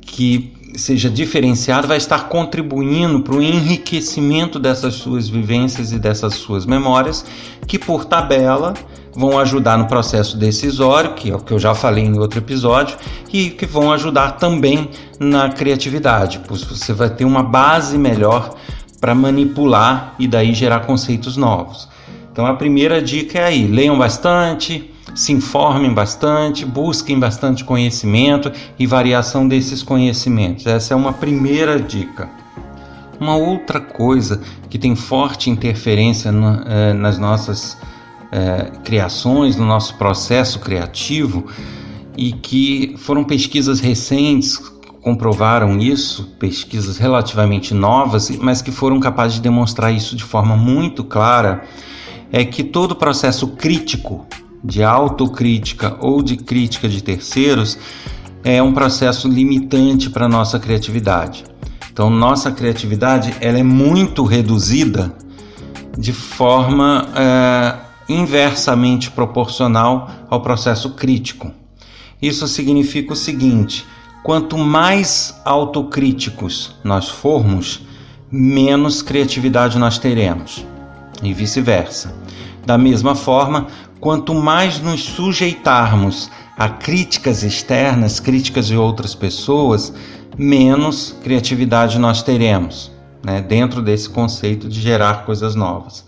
que 0.00 0.54
seja 0.74 1.08
diferenciado 1.08 1.86
vai 1.86 1.98
estar 1.98 2.28
contribuindo 2.28 3.20
para 3.20 3.36
o 3.36 3.40
enriquecimento 3.40 4.58
dessas 4.58 4.94
suas 4.94 5.28
vivências 5.28 5.92
e 5.92 6.00
dessas 6.00 6.34
suas 6.34 6.66
memórias, 6.66 7.24
que 7.64 7.78
por 7.78 8.04
tabela 8.04 8.74
vão 9.18 9.36
ajudar 9.40 9.76
no 9.76 9.86
processo 9.86 10.36
decisório, 10.36 11.14
que 11.14 11.28
é 11.28 11.34
o 11.34 11.40
que 11.40 11.52
eu 11.52 11.58
já 11.58 11.74
falei 11.74 12.04
em 12.04 12.16
outro 12.16 12.38
episódio, 12.38 12.96
e 13.32 13.50
que 13.50 13.66
vão 13.66 13.92
ajudar 13.92 14.32
também 14.32 14.88
na 15.18 15.48
criatividade, 15.48 16.40
pois 16.46 16.62
você 16.62 16.92
vai 16.92 17.10
ter 17.10 17.24
uma 17.24 17.42
base 17.42 17.98
melhor 17.98 18.54
para 19.00 19.16
manipular 19.16 20.14
e 20.20 20.28
daí 20.28 20.54
gerar 20.54 20.86
conceitos 20.86 21.36
novos. 21.36 21.88
Então 22.30 22.46
a 22.46 22.54
primeira 22.54 23.02
dica 23.02 23.40
é 23.40 23.46
aí, 23.46 23.66
leiam 23.66 23.98
bastante, 23.98 24.88
se 25.16 25.32
informem 25.32 25.92
bastante, 25.92 26.64
busquem 26.64 27.18
bastante 27.18 27.64
conhecimento 27.64 28.52
e 28.78 28.86
variação 28.86 29.48
desses 29.48 29.82
conhecimentos. 29.82 30.64
Essa 30.64 30.94
é 30.94 30.96
uma 30.96 31.12
primeira 31.12 31.80
dica. 31.80 32.30
Uma 33.18 33.34
outra 33.34 33.80
coisa 33.80 34.40
que 34.70 34.78
tem 34.78 34.94
forte 34.94 35.50
interferência 35.50 36.30
no, 36.30 36.62
eh, 36.68 36.92
nas 36.92 37.18
nossas 37.18 37.76
é, 38.30 38.70
criações, 38.84 39.56
no 39.56 39.64
nosso 39.64 39.96
processo 39.96 40.60
criativo 40.60 41.46
e 42.16 42.32
que 42.32 42.94
foram 42.98 43.24
pesquisas 43.24 43.80
recentes 43.80 44.60
comprovaram 45.00 45.78
isso, 45.78 46.34
pesquisas 46.38 46.98
relativamente 46.98 47.72
novas, 47.72 48.30
mas 48.30 48.60
que 48.60 48.70
foram 48.70 49.00
capazes 49.00 49.36
de 49.36 49.42
demonstrar 49.42 49.92
isso 49.92 50.16
de 50.16 50.24
forma 50.24 50.56
muito 50.56 51.02
clara, 51.04 51.64
é 52.30 52.44
que 52.44 52.62
todo 52.62 52.94
processo 52.94 53.48
crítico, 53.48 54.26
de 54.62 54.82
autocrítica 54.82 55.96
ou 56.00 56.20
de 56.20 56.36
crítica 56.36 56.88
de 56.88 57.02
terceiros, 57.02 57.78
é 58.44 58.62
um 58.62 58.72
processo 58.72 59.28
limitante 59.28 60.10
para 60.10 60.28
nossa 60.28 60.58
criatividade. 60.58 61.44
Então, 61.90 62.10
nossa 62.10 62.50
criatividade 62.50 63.34
ela 63.40 63.58
é 63.58 63.62
muito 63.62 64.24
reduzida 64.24 65.14
de 65.96 66.12
forma 66.12 67.08
é, 67.16 67.87
inversamente 68.08 69.10
proporcional 69.10 70.10
ao 70.30 70.40
processo 70.40 70.90
crítico. 70.90 71.52
Isso 72.20 72.48
significa 72.48 73.12
o 73.12 73.16
seguinte: 73.16 73.84
quanto 74.22 74.56
mais 74.56 75.40
autocríticos 75.44 76.74
nós 76.82 77.08
formos, 77.08 77.82
menos 78.30 79.02
criatividade 79.02 79.78
nós 79.78 79.98
teremos, 79.98 80.64
e 81.22 81.32
vice-versa. 81.32 82.14
Da 82.66 82.76
mesma 82.76 83.14
forma, 83.14 83.66
quanto 84.00 84.34
mais 84.34 84.80
nos 84.80 85.02
sujeitarmos 85.02 86.30
a 86.56 86.68
críticas 86.68 87.42
externas, 87.42 88.20
críticas 88.20 88.66
de 88.66 88.76
outras 88.76 89.14
pessoas, 89.14 89.92
menos 90.36 91.16
criatividade 91.22 91.98
nós 91.98 92.22
teremos, 92.22 92.90
né? 93.24 93.40
dentro 93.40 93.80
desse 93.80 94.08
conceito 94.08 94.68
de 94.68 94.80
gerar 94.80 95.24
coisas 95.24 95.54
novas. 95.54 96.04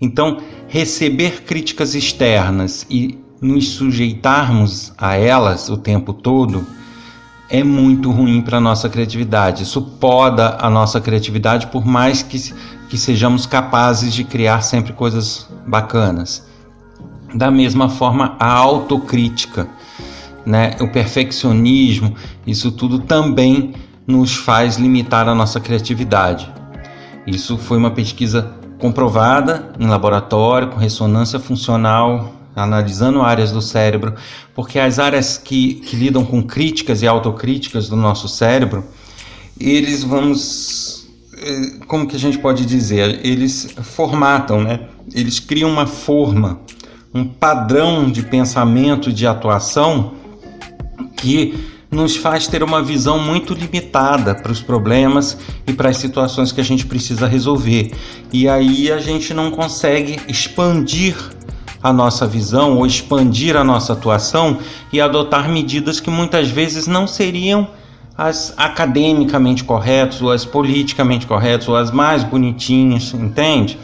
Então, 0.00 0.38
receber 0.68 1.42
críticas 1.42 1.94
externas 1.94 2.86
e 2.88 3.18
nos 3.40 3.70
sujeitarmos 3.70 4.92
a 4.96 5.16
elas 5.16 5.68
o 5.68 5.76
tempo 5.76 6.12
todo 6.12 6.66
é 7.48 7.64
muito 7.64 8.10
ruim 8.10 8.40
para 8.40 8.58
a 8.58 8.60
nossa 8.60 8.88
criatividade. 8.88 9.64
Isso 9.64 9.82
poda 9.82 10.56
a 10.60 10.70
nossa 10.70 11.00
criatividade, 11.00 11.66
por 11.66 11.84
mais 11.84 12.22
que, 12.22 12.54
que 12.88 12.96
sejamos 12.96 13.44
capazes 13.44 14.14
de 14.14 14.24
criar 14.24 14.62
sempre 14.62 14.92
coisas 14.92 15.48
bacanas. 15.66 16.48
Da 17.34 17.50
mesma 17.50 17.88
forma, 17.88 18.36
a 18.38 18.52
autocrítica 18.52 19.68
né, 20.44 20.76
o 20.80 20.88
perfeccionismo, 20.88 22.14
isso 22.46 22.72
tudo 22.72 23.00
também 23.00 23.74
nos 24.06 24.34
faz 24.34 24.76
limitar 24.76 25.28
a 25.28 25.34
nossa 25.34 25.60
criatividade. 25.60 26.50
Isso 27.26 27.58
foi 27.58 27.78
uma 27.78 27.90
pesquisa 27.90 28.54
comprovada 28.80 29.70
em 29.78 29.86
laboratório, 29.86 30.68
com 30.68 30.78
ressonância 30.78 31.38
funcional, 31.38 32.32
analisando 32.56 33.22
áreas 33.22 33.52
do 33.52 33.62
cérebro, 33.62 34.14
porque 34.54 34.78
as 34.78 34.98
áreas 34.98 35.38
que, 35.38 35.74
que 35.74 35.96
lidam 35.96 36.24
com 36.24 36.42
críticas 36.42 37.02
e 37.02 37.06
autocríticas 37.06 37.88
do 37.88 37.96
nosso 37.96 38.28
cérebro, 38.28 38.84
eles 39.58 40.02
vamos. 40.02 41.08
Eh, 41.36 41.84
como 41.86 42.06
que 42.06 42.16
a 42.16 42.18
gente 42.18 42.38
pode 42.38 42.66
dizer? 42.66 43.20
Eles 43.24 43.74
formatam, 43.82 44.62
né? 44.62 44.80
Eles 45.14 45.38
criam 45.38 45.70
uma 45.70 45.86
forma, 45.86 46.60
um 47.14 47.24
padrão 47.24 48.10
de 48.10 48.22
pensamento, 48.22 49.12
de 49.12 49.26
atuação 49.26 50.14
que 51.16 51.70
nos 51.90 52.16
faz 52.16 52.46
ter 52.46 52.62
uma 52.62 52.82
visão 52.82 53.18
muito 53.18 53.52
limitada 53.52 53.79
para 53.90 54.52
os 54.52 54.60
problemas 54.60 55.36
e 55.66 55.72
para 55.72 55.90
as 55.90 55.96
situações 55.96 56.52
que 56.52 56.60
a 56.60 56.64
gente 56.64 56.86
precisa 56.86 57.26
resolver. 57.26 57.92
E 58.32 58.48
aí 58.48 58.90
a 58.90 58.98
gente 58.98 59.34
não 59.34 59.50
consegue 59.50 60.20
expandir 60.28 61.16
a 61.82 61.92
nossa 61.92 62.26
visão 62.26 62.76
ou 62.76 62.86
expandir 62.86 63.56
a 63.56 63.64
nossa 63.64 63.92
atuação 63.94 64.58
e 64.92 65.00
adotar 65.00 65.48
medidas 65.48 65.98
que 65.98 66.10
muitas 66.10 66.50
vezes 66.50 66.86
não 66.86 67.06
seriam 67.06 67.68
as 68.16 68.52
academicamente 68.56 69.64
corretas 69.64 70.20
ou 70.20 70.30
as 70.30 70.44
politicamente 70.44 71.26
corretas 71.26 71.68
ou 71.68 71.76
as 71.76 71.90
mais 71.90 72.22
bonitinhas, 72.22 73.14
entende? 73.14 73.78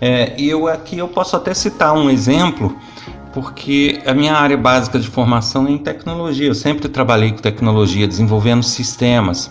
É, 0.00 0.34
eu 0.38 0.66
aqui 0.66 0.98
eu 0.98 1.08
posso 1.08 1.36
até 1.36 1.52
citar 1.52 1.94
um 1.94 2.08
exemplo 2.08 2.74
porque 3.34 4.00
a 4.06 4.14
minha 4.14 4.32
área 4.32 4.56
básica 4.56 4.96
de 4.96 5.08
formação 5.08 5.66
é 5.66 5.72
em 5.72 5.78
tecnologia. 5.78 6.46
Eu 6.46 6.54
sempre 6.54 6.88
trabalhei 6.88 7.32
com 7.32 7.38
tecnologia, 7.38 8.06
desenvolvendo 8.06 8.62
sistemas. 8.62 9.50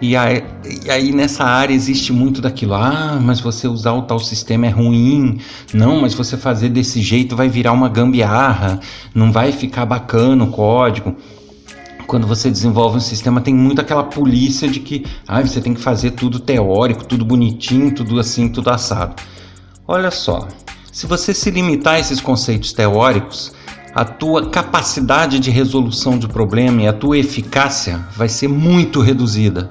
E 0.00 0.16
aí, 0.16 0.42
e 0.86 0.90
aí, 0.90 1.12
nessa 1.12 1.44
área 1.44 1.74
existe 1.74 2.14
muito 2.14 2.40
daquilo. 2.40 2.72
Ah, 2.72 3.18
mas 3.20 3.38
você 3.38 3.68
usar 3.68 3.92
o 3.92 4.02
tal 4.02 4.18
sistema 4.18 4.66
é 4.66 4.70
ruim. 4.70 5.38
Não, 5.74 6.00
mas 6.00 6.14
você 6.14 6.38
fazer 6.38 6.70
desse 6.70 7.02
jeito 7.02 7.36
vai 7.36 7.46
virar 7.46 7.72
uma 7.72 7.90
gambiarra. 7.90 8.80
Não 9.14 9.30
vai 9.30 9.52
ficar 9.52 9.84
bacana 9.84 10.42
o 10.42 10.50
código. 10.50 11.14
Quando 12.06 12.26
você 12.26 12.50
desenvolve 12.50 12.96
um 12.96 13.00
sistema, 13.00 13.42
tem 13.42 13.54
muito 13.54 13.82
aquela 13.82 14.04
polícia 14.04 14.66
de 14.66 14.80
que 14.80 15.04
ah, 15.28 15.42
você 15.42 15.60
tem 15.60 15.74
que 15.74 15.80
fazer 15.80 16.12
tudo 16.12 16.40
teórico, 16.40 17.04
tudo 17.04 17.22
bonitinho, 17.22 17.94
tudo 17.94 18.18
assim, 18.18 18.48
tudo 18.48 18.70
assado. 18.70 19.14
Olha 19.86 20.10
só, 20.10 20.48
se 21.00 21.06
você 21.06 21.32
se 21.32 21.50
limitar 21.50 21.94
a 21.94 21.98
esses 21.98 22.20
conceitos 22.20 22.74
teóricos, 22.74 23.54
a 23.94 24.04
tua 24.04 24.50
capacidade 24.50 25.38
de 25.38 25.50
resolução 25.50 26.18
de 26.18 26.28
problema 26.28 26.82
e 26.82 26.86
a 26.86 26.92
tua 26.92 27.16
eficácia 27.16 28.04
vai 28.14 28.28
ser 28.28 28.48
muito 28.48 29.00
reduzida. 29.00 29.70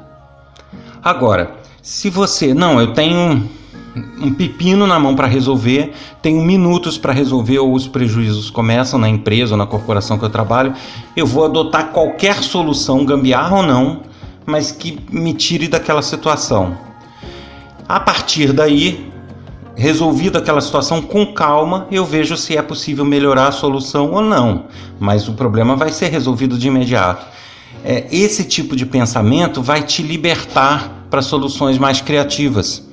Agora, 1.03 1.55
se 1.83 2.09
você, 2.09 2.51
não, 2.51 2.81
eu 2.81 2.93
tenho 2.93 3.47
um 4.19 4.33
pepino 4.33 4.87
na 4.87 4.99
mão 4.99 5.15
para 5.15 5.27
resolver, 5.27 5.93
tenho 6.19 6.41
minutos 6.41 6.97
para 6.97 7.13
resolver 7.13 7.59
ou 7.59 7.75
os 7.75 7.87
prejuízos 7.87 8.49
começam 8.49 8.99
na 8.99 9.07
empresa 9.07 9.53
ou 9.53 9.57
na 9.59 9.67
corporação 9.67 10.17
que 10.17 10.25
eu 10.25 10.31
trabalho, 10.31 10.73
eu 11.15 11.27
vou 11.27 11.45
adotar 11.45 11.91
qualquer 11.91 12.41
solução, 12.41 13.05
gambiarra 13.05 13.57
ou 13.57 13.61
não, 13.61 14.01
mas 14.47 14.71
que 14.71 14.97
me 15.11 15.35
tire 15.35 15.67
daquela 15.67 16.01
situação. 16.01 16.75
A 17.87 17.99
partir 17.99 18.51
daí, 18.51 19.11
resolvida 19.79 20.39
aquela 20.39 20.59
situação 20.59 21.01
com 21.01 21.25
calma, 21.27 21.87
eu 21.89 22.05
vejo 22.05 22.35
se 22.35 22.57
é 22.57 22.61
possível 22.61 23.05
melhorar 23.05 23.47
a 23.47 23.51
solução 23.53 24.11
ou 24.11 24.21
não. 24.21 24.65
Mas 24.99 25.29
o 25.29 25.33
problema 25.33 25.77
vai 25.77 25.89
ser 25.89 26.09
resolvido 26.09 26.57
de 26.57 26.67
imediato. 26.67 27.25
É, 27.81 28.05
esse 28.11 28.43
tipo 28.43 28.75
de 28.75 28.85
pensamento 28.85 29.61
vai 29.61 29.81
te 29.81 30.03
libertar 30.03 31.07
para 31.09 31.21
soluções 31.21 31.77
mais 31.77 32.01
criativas. 32.01 32.85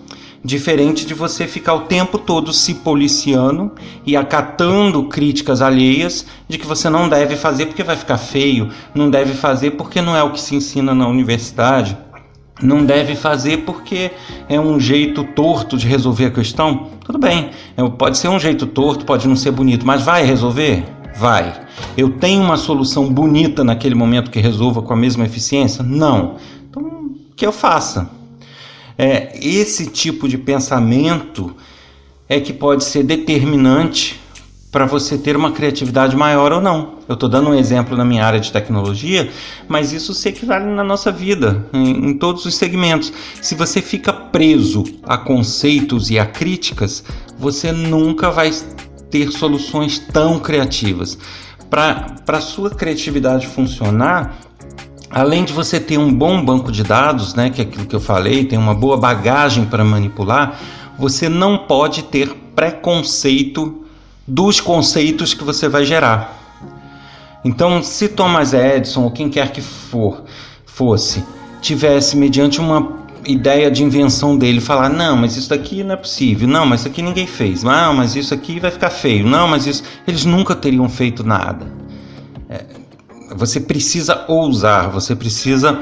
Diferente 0.45 1.05
de 1.05 1.13
você 1.13 1.49
ficar 1.49 1.75
o 1.75 1.81
tempo 1.81 2.19
todo 2.19 2.53
se 2.53 2.75
policiando 2.75 3.73
e 4.07 4.17
acatando 4.17 5.09
críticas 5.09 5.61
alheias 5.61 6.25
de 6.49 6.57
que 6.57 6.67
você 6.69 6.89
não 6.89 7.09
deve 7.09 7.35
fazer 7.35 7.67
porque 7.67 7.83
vai 7.83 7.97
ficar 7.97 8.17
feio, 8.17 8.71
não 8.95 9.11
deve 9.11 9.35
fazer 9.35 9.73
porque 9.73 10.01
não 10.01 10.17
é 10.17 10.23
o 10.23 10.31
que 10.31 10.41
se 10.41 10.55
ensina 10.55 10.95
na 10.95 11.09
universidade 11.09 11.99
não 12.63 12.85
deve 12.85 13.15
fazer 13.15 13.59
porque 13.59 14.11
é 14.49 14.59
um 14.59 14.81
jeito 14.81 15.25
torto 15.25 15.77
de 15.77 15.87
resolver 15.87 16.27
a 16.27 16.31
questão. 16.31 16.91
Tudo 17.05 17.19
bem, 17.19 17.51
é, 17.77 17.89
pode 17.91 18.17
ser 18.19 18.29
um 18.29 18.39
jeito 18.39 18.67
torto, 18.67 19.05
pode 19.05 19.29
não 19.29 19.37
ser 19.37 19.51
bonito, 19.51 19.87
mas 19.87 20.03
vai 20.03 20.25
resolver? 20.25 20.85
Vai. 21.17 21.67
Eu 21.97 22.11
tenho 22.11 22.43
uma 22.43 22.57
solução 22.57 23.13
bonita 23.13 23.65
naquele 23.65 23.95
momento 23.95 24.31
que 24.31 24.41
resolva 24.41 24.83
com 24.83 24.93
a 24.93 24.97
mesma 24.97 25.25
eficiência? 25.25 25.83
Não. 25.83 26.37
Então, 26.69 27.11
que 27.35 27.47
eu 27.47 27.53
faça. 27.53 28.11
É, 28.99 29.39
esse 29.43 29.87
tipo 29.87 30.29
de 30.29 30.39
pensamento 30.39 31.55
é 32.29 32.41
que 32.41 32.53
pode 32.53 32.85
ser 32.85 33.03
determinante 33.03 34.21
para 34.77 34.85
você 34.85 35.17
ter 35.17 35.35
uma 35.39 35.53
criatividade 35.53 36.15
maior 36.15 36.53
ou 36.53 36.61
não. 36.61 36.99
Eu 37.09 37.15
estou 37.15 37.31
dando 37.31 37.49
um 37.49 37.55
exemplo 37.55 37.97
na 37.97 38.05
minha 38.05 38.23
área 38.23 38.39
de 38.39 38.53
tecnologia, 38.53 39.31
mas 39.67 39.91
isso 39.91 40.13
se 40.13 40.29
equivale 40.29 40.67
na 40.67 40.85
nossa 40.85 41.11
vida, 41.11 41.67
em, 41.73 42.11
em 42.11 42.19
todos 42.19 42.45
os 42.45 42.57
segmentos. 42.57 43.11
Se 43.41 43.55
você 43.55 43.81
fica 43.81 44.13
preso 44.13 44.85
a 45.03 45.17
conceitos 45.17 46.11
e 46.11 46.19
a 46.19 46.27
críticas, 46.27 47.03
você 47.39 47.73
nunca 47.73 48.31
vai 48.31 48.51
ter 49.11 49.33
soluções 49.33 49.99
tão 49.99 50.39
criativas. 50.39 51.19
Para 51.71 52.15
a 52.29 52.41
sua 52.43 52.69
criatividade 52.69 53.47
funcionar, 53.47 54.37
além 55.09 55.43
de 55.45 55.55
você 55.55 55.81
ter 55.81 55.97
um 55.97 56.13
bom 56.13 56.45
banco 56.45 56.71
de 56.71 56.83
dados, 56.83 57.35
né, 57.35 57.49
que 57.49 57.63
é 57.63 57.65
aquilo 57.65 57.87
que 57.87 57.97
eu 57.97 58.01
falei, 58.01 58.45
tem 58.45 58.59
uma 58.59 58.75
boa 58.75 58.99
bagagem 58.99 59.65
para 59.65 59.83
manipular, 59.83 60.61
você 60.99 61.31
não 61.31 61.57
pode 61.67 62.03
ter 62.03 62.29
preconceito 62.55 63.86
dos 64.27 64.61
conceitos 64.61 65.35
que 65.35 65.45
você 65.45 65.69
vai 65.69 65.85
gerar. 65.85 66.37
Então, 67.45 67.83
se 67.83 68.09
Thomas 68.09 68.53
Edison 68.53 69.05
ou 69.05 69.11
quem 69.11 69.31
quer 69.31 69.53
que 69.53 69.61
for 69.61 70.25
fosse 70.65 71.25
tivesse 71.61 72.17
mediante 72.17 72.61
uma 72.61 73.07
ideia 73.25 73.71
de 73.71 73.83
invenção 73.83 74.37
dele 74.37 74.61
falar 74.61 74.89
não, 74.89 75.17
mas 75.17 75.37
isso 75.37 75.49
daqui 75.49 75.83
não 75.83 75.95
é 75.95 75.97
possível, 75.97 76.47
não, 76.49 76.67
mas 76.67 76.81
isso 76.81 76.89
aqui 76.89 77.03
ninguém 77.03 77.27
fez, 77.27 77.63
não, 77.63 77.95
mas 77.95 78.15
isso 78.15 78.33
aqui 78.33 78.61
vai 78.61 78.71
ficar 78.71 78.91
feio, 78.91 79.27
não, 79.27 79.49
mas 79.49 79.67
isso 79.67 79.83
eles 80.07 80.25
nunca 80.25 80.55
teriam 80.55 80.89
feito 80.89 81.25
nada. 81.25 81.67
É, 82.49 82.65
você 83.35 83.61
precisa 83.61 84.25
ousar, 84.29 84.91
você 84.91 85.15
precisa 85.17 85.81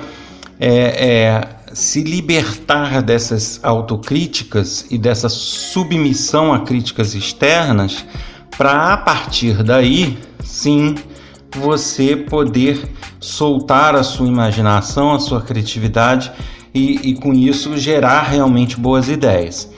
é, 0.59 0.71
é, 0.71 1.49
se 1.73 2.03
libertar 2.03 3.03
dessas 3.03 3.61
autocríticas 3.63 4.87
e 4.91 4.97
dessa 4.97 5.29
submissão 5.29 6.53
a 6.53 6.61
críticas 6.61 7.15
externas 7.15 8.05
para 8.57 8.93
a 8.93 8.97
partir 8.97 9.63
daí, 9.63 10.19
sim, 10.43 10.95
você 11.57 12.17
poder 12.17 12.89
soltar 13.21 13.95
a 13.95 14.03
sua 14.03 14.27
imaginação, 14.27 15.13
a 15.13 15.19
sua 15.19 15.41
criatividade 15.41 16.31
e, 16.75 17.11
e 17.11 17.15
com 17.15 17.33
isso 17.33 17.77
gerar 17.77 18.23
realmente 18.23 18.77
boas 18.77 19.09
ideias. 19.09 19.71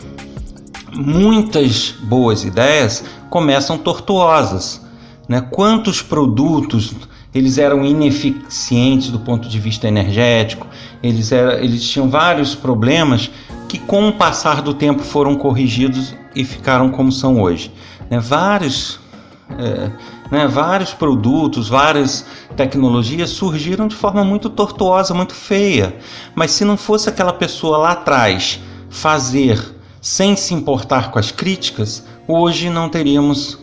Muitas 0.95 1.95
boas 2.03 2.45
ideias 2.45 3.05
começam 3.29 3.77
tortuosas. 3.77 4.81
Né? 5.29 5.41
Quantos 5.41 6.01
produtos 6.01 6.95
eles 7.35 7.59
eram 7.59 7.85
ineficientes 7.85 9.11
do 9.11 9.19
ponto 9.19 9.47
de 9.47 9.61
vista 9.61 9.87
energético, 9.87 10.67
eles, 11.03 11.33
era, 11.33 11.63
eles 11.63 11.87
tinham 11.87 12.09
vários 12.09 12.55
problemas 12.55 13.31
que, 13.69 13.79
com 13.79 14.09
o 14.09 14.13
passar 14.13 14.63
do 14.63 14.73
tempo, 14.73 15.03
foram 15.03 15.37
corrigidos 15.37 16.15
e 16.35 16.45
ficaram 16.45 16.91
como 16.91 17.13
são 17.13 17.41
hoje. 17.43 17.71
Né? 18.11 18.19
Vários, 18.19 18.99
é, 19.51 19.91
né? 20.31 20.47
vários 20.47 20.93
produtos, 20.95 21.69
várias 21.69 22.27
tecnologias 22.57 23.31
surgiram 23.31 23.89
de 23.89 23.95
forma 23.95 24.25
muito 24.25 24.49
tortuosa, 24.49 25.15
muito 25.15 25.35
feia. 25.35 25.97
Mas 26.35 26.53
se 26.53 26.65
não 26.65 26.77
fosse 26.77 27.09
aquela 27.09 27.33
pessoa 27.33 27.79
lá 27.79 27.93
atrás 27.93 28.61
fazer 28.89 29.75
sem 30.01 30.37
se 30.37 30.55
importar 30.55 31.11
com 31.11 31.19
as 31.19 31.31
críticas, 31.31 32.05
hoje 32.29 32.71
não 32.71 32.89
teríamos 32.89 33.59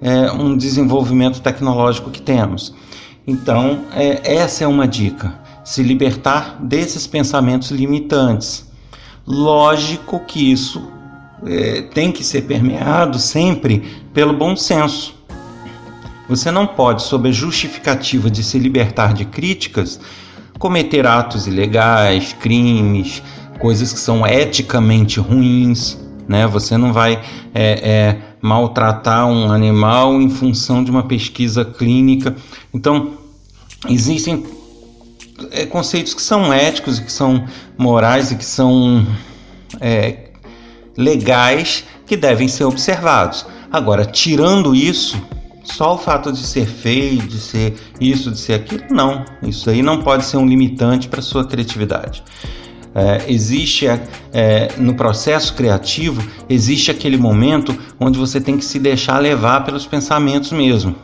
é, 0.00 0.30
um 0.32 0.56
desenvolvimento 0.56 1.40
tecnológico 1.40 2.10
que 2.10 2.20
temos. 2.20 2.74
Então, 3.26 3.84
é, 3.92 4.36
essa 4.36 4.64
é 4.64 4.66
uma 4.66 4.86
dica: 4.86 5.34
se 5.64 5.82
libertar 5.82 6.58
desses 6.60 7.06
pensamentos 7.06 7.70
limitantes. 7.70 8.66
Lógico 9.26 10.20
que 10.20 10.52
isso 10.52 10.95
é, 11.44 11.82
tem 11.82 12.12
que 12.12 12.24
ser 12.24 12.42
permeado 12.42 13.18
sempre 13.18 14.02
pelo 14.14 14.32
bom 14.32 14.56
senso. 14.56 15.14
Você 16.28 16.50
não 16.50 16.66
pode, 16.66 17.02
sob 17.02 17.28
a 17.28 17.32
justificativa 17.32 18.30
de 18.30 18.42
se 18.42 18.58
libertar 18.58 19.14
de 19.14 19.24
críticas, 19.24 20.00
cometer 20.58 21.06
atos 21.06 21.46
ilegais, 21.46 22.32
crimes, 22.32 23.22
coisas 23.58 23.92
que 23.92 23.98
são 23.98 24.26
eticamente 24.26 25.20
ruins. 25.20 25.98
Né? 26.28 26.46
Você 26.48 26.76
não 26.76 26.92
vai 26.92 27.22
é, 27.54 27.90
é, 27.90 28.18
maltratar 28.40 29.28
um 29.28 29.52
animal 29.52 30.20
em 30.20 30.28
função 30.28 30.82
de 30.82 30.90
uma 30.90 31.04
pesquisa 31.04 31.64
clínica. 31.64 32.34
Então, 32.74 33.12
existem 33.88 34.44
é, 35.52 35.66
conceitos 35.66 36.12
que 36.12 36.22
são 36.22 36.52
éticos, 36.52 36.98
que 36.98 37.12
são 37.12 37.46
morais 37.78 38.32
e 38.32 38.36
que 38.36 38.44
são 38.44 39.06
é, 39.80 40.25
legais 40.96 41.84
que 42.06 42.16
devem 42.16 42.48
ser 42.48 42.64
observados. 42.64 43.46
Agora, 43.70 44.04
tirando 44.04 44.74
isso, 44.74 45.20
só 45.64 45.94
o 45.94 45.98
fato 45.98 46.32
de 46.32 46.38
ser 46.38 46.66
feio, 46.66 47.18
de 47.18 47.38
ser 47.38 47.76
isso, 48.00 48.30
de 48.30 48.38
ser 48.38 48.54
aquilo, 48.54 48.84
não. 48.90 49.24
Isso 49.42 49.68
aí 49.68 49.82
não 49.82 50.02
pode 50.02 50.24
ser 50.24 50.36
um 50.36 50.46
limitante 50.46 51.08
para 51.08 51.20
sua 51.20 51.44
criatividade. 51.44 52.22
É, 52.94 53.30
existe 53.30 53.86
é, 53.86 54.68
no 54.78 54.94
processo 54.94 55.52
criativo 55.52 56.26
existe 56.48 56.90
aquele 56.90 57.18
momento 57.18 57.76
onde 58.00 58.18
você 58.18 58.40
tem 58.40 58.56
que 58.56 58.64
se 58.64 58.78
deixar 58.78 59.18
levar 59.18 59.66
pelos 59.66 59.84
pensamentos 59.84 60.50
mesmo 60.50 60.96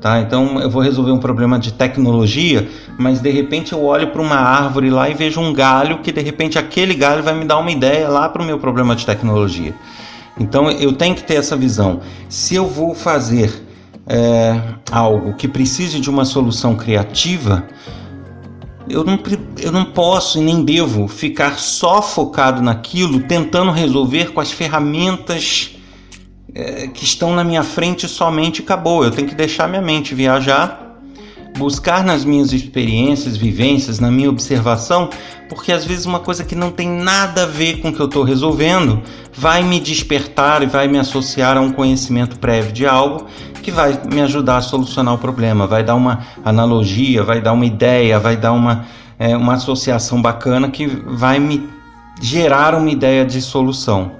tá? 0.00 0.20
Então 0.20 0.60
eu 0.60 0.70
vou 0.70 0.82
resolver 0.82 1.12
um 1.12 1.18
problema 1.18 1.58
de 1.58 1.72
tecnologia 1.72 2.68
mas 2.98 3.20
de 3.20 3.30
repente 3.30 3.72
eu 3.72 3.84
olho 3.84 4.08
para 4.08 4.20
uma 4.20 4.36
árvore 4.36 4.90
lá 4.90 5.08
e 5.08 5.14
vejo 5.14 5.40
um 5.40 5.52
galho 5.52 6.00
que 6.00 6.10
de 6.10 6.20
repente 6.20 6.58
aquele 6.58 6.94
galho 6.94 7.22
vai 7.22 7.32
me 7.32 7.44
dar 7.44 7.58
uma 7.58 7.70
ideia 7.70 8.08
lá 8.08 8.28
para 8.28 8.42
o 8.42 8.44
meu 8.44 8.58
problema 8.58 8.96
de 8.96 9.06
tecnologia. 9.06 9.72
Então 10.38 10.68
eu 10.68 10.92
tenho 10.92 11.14
que 11.14 11.22
ter 11.22 11.34
essa 11.34 11.56
visão. 11.56 12.00
Se 12.28 12.56
eu 12.56 12.66
vou 12.66 12.94
fazer 12.94 13.64
é, 14.04 14.60
algo 14.90 15.34
que 15.34 15.46
precise 15.46 16.00
de 16.00 16.10
uma 16.10 16.24
solução 16.24 16.74
criativa 16.74 17.64
eu 18.90 19.04
não, 19.04 19.18
eu 19.60 19.70
não 19.70 19.84
posso 19.84 20.38
e 20.38 20.42
nem 20.42 20.64
devo 20.64 21.06
ficar 21.06 21.58
só 21.58 22.02
focado 22.02 22.62
naquilo, 22.62 23.20
tentando 23.20 23.70
resolver 23.70 24.32
com 24.32 24.40
as 24.40 24.50
ferramentas 24.50 25.76
é, 26.54 26.88
que 26.88 27.04
estão 27.04 27.34
na 27.34 27.44
minha 27.44 27.62
frente 27.62 28.08
somente 28.08 28.62
acabou. 28.62 29.04
Eu 29.04 29.10
tenho 29.10 29.28
que 29.28 29.34
deixar 29.34 29.68
minha 29.68 29.82
mente 29.82 30.14
viajar 30.14 30.88
buscar 31.58 32.04
nas 32.04 32.24
minhas 32.24 32.52
experiências, 32.52 33.36
vivências, 33.36 33.98
na 33.98 34.10
minha 34.10 34.30
observação, 34.30 35.10
porque 35.48 35.72
às 35.72 35.84
vezes 35.84 36.06
uma 36.06 36.20
coisa 36.20 36.44
que 36.44 36.54
não 36.54 36.70
tem 36.70 36.88
nada 36.88 37.42
a 37.42 37.46
ver 37.46 37.80
com 37.80 37.88
o 37.88 37.92
que 37.92 38.00
eu 38.00 38.06
estou 38.06 38.22
resolvendo 38.22 39.02
vai 39.32 39.62
me 39.62 39.80
despertar 39.80 40.62
e 40.62 40.66
vai 40.66 40.86
me 40.86 40.98
associar 40.98 41.56
a 41.56 41.60
um 41.60 41.72
conhecimento 41.72 42.38
prévio 42.38 42.72
de 42.72 42.86
algo 42.86 43.26
que 43.62 43.70
vai 43.70 44.00
me 44.10 44.20
ajudar 44.20 44.58
a 44.58 44.62
solucionar 44.62 45.14
o 45.14 45.18
problema, 45.18 45.66
vai 45.66 45.82
dar 45.82 45.96
uma 45.96 46.24
analogia, 46.44 47.24
vai 47.24 47.40
dar 47.40 47.52
uma 47.52 47.66
ideia, 47.66 48.18
vai 48.18 48.36
dar 48.36 48.52
uma, 48.52 48.86
é, 49.18 49.36
uma 49.36 49.54
associação 49.54 50.22
bacana 50.22 50.70
que 50.70 50.86
vai 50.86 51.38
me 51.38 51.68
gerar 52.20 52.74
uma 52.74 52.88
ideia 52.88 53.24
de 53.24 53.42
solução. 53.42 54.12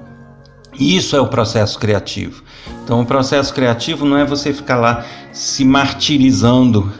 Isso 0.78 1.16
é 1.16 1.20
o 1.20 1.26
processo 1.26 1.78
criativo. 1.78 2.42
Então, 2.84 3.00
o 3.00 3.06
processo 3.06 3.52
criativo 3.52 4.04
não 4.04 4.16
é 4.16 4.24
você 4.24 4.52
ficar 4.52 4.76
lá 4.76 5.04
se 5.32 5.64
martirizando 5.64 6.90